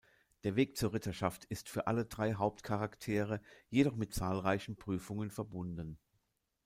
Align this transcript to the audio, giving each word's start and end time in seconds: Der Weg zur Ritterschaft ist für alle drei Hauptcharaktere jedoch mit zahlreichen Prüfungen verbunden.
Der 0.43 0.55
Weg 0.55 0.77
zur 0.77 0.93
Ritterschaft 0.93 1.45
ist 1.45 1.69
für 1.69 1.85
alle 1.85 2.05
drei 2.05 2.33
Hauptcharaktere 2.33 3.39
jedoch 3.69 3.93
mit 3.95 4.15
zahlreichen 4.15 4.75
Prüfungen 4.75 5.29
verbunden. 5.29 5.99